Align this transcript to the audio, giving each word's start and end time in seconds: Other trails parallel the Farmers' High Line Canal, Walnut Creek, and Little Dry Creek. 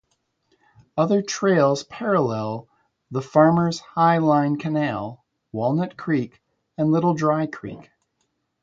Other 0.97 1.21
trails 1.21 1.83
parallel 1.83 2.67
the 3.11 3.21
Farmers' 3.21 3.81
High 3.81 4.17
Line 4.17 4.57
Canal, 4.57 5.23
Walnut 5.51 5.95
Creek, 5.95 6.41
and 6.75 6.89
Little 6.91 7.13
Dry 7.13 7.45
Creek. 7.45 7.91